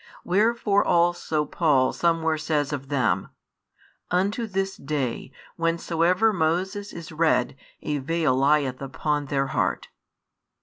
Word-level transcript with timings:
Wherefore 0.23 0.83
also 0.83 1.45
Paul 1.45 1.93
somewhere 1.93 2.39
says 2.39 2.73
of 2.73 2.87
them: 2.89 3.29
Unto 4.09 4.47
this 4.47 4.75
day, 4.75 5.31
whensoever 5.57 6.33
Moses 6.33 6.91
is 6.91 7.11
read, 7.11 7.55
a 7.83 7.99
veil 7.99 8.35
lieth 8.35 8.81
upon 8.81 9.25
their 9.27 9.45
heart. 9.53 9.89